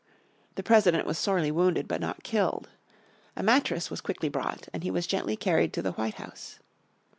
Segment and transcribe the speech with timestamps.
[0.55, 2.69] The President was sorely wounded, but not killed.
[3.35, 6.57] A mattress was quickly brought, and he was gently carried to the White House.